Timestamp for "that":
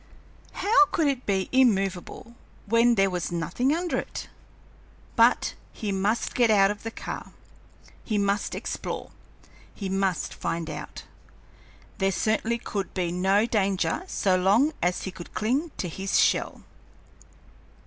6.81-6.95